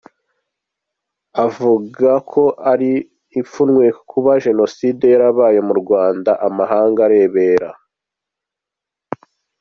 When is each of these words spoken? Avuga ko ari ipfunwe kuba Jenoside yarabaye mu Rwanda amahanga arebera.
Avuga 1.45 2.11
ko 2.31 2.43
ari 2.71 2.91
ipfunwe 3.39 3.85
kuba 4.09 4.31
Jenoside 4.45 5.03
yarabaye 5.13 5.59
mu 5.67 5.73
Rwanda 5.81 6.31
amahanga 6.47 6.99
arebera. 7.07 7.69